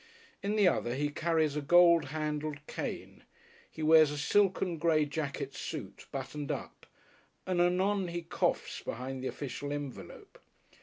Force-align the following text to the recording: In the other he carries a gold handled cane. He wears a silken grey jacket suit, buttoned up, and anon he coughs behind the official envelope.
In 0.41 0.55
the 0.55 0.67
other 0.67 0.95
he 0.95 1.09
carries 1.09 1.55
a 1.55 1.61
gold 1.61 2.05
handled 2.05 2.65
cane. 2.65 3.21
He 3.69 3.83
wears 3.83 4.09
a 4.09 4.17
silken 4.17 4.79
grey 4.79 5.05
jacket 5.05 5.53
suit, 5.53 6.07
buttoned 6.11 6.51
up, 6.51 6.87
and 7.45 7.61
anon 7.61 8.07
he 8.07 8.23
coughs 8.23 8.81
behind 8.81 9.23
the 9.23 9.27
official 9.27 9.71
envelope. 9.71 10.39